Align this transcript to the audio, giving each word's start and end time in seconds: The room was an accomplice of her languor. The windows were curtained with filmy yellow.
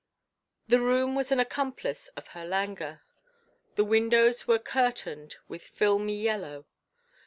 The 0.67 0.81
room 0.81 1.13
was 1.13 1.31
an 1.31 1.39
accomplice 1.39 2.07
of 2.17 2.29
her 2.29 2.43
languor. 2.43 3.03
The 3.75 3.83
windows 3.85 4.47
were 4.47 4.57
curtained 4.57 5.35
with 5.47 5.61
filmy 5.61 6.19
yellow. 6.19 6.65